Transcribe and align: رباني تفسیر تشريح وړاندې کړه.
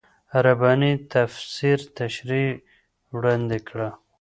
رباني 0.45 0.91
تفسیر 1.13 1.79
تشريح 1.97 2.51
وړاندې 3.15 3.59
کړه. 3.67 3.89